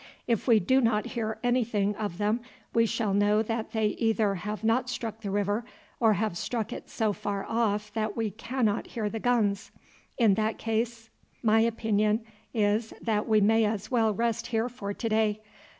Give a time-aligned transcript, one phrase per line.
[0.25, 2.39] If we do not hear anything of them
[2.73, 5.63] we shall know that they either have not struck the river,
[5.99, 9.69] or have struck it so far off that we cannot hear the guns.
[10.17, 11.11] In that case
[11.43, 15.39] my opinion is that we may as well rest here for to day.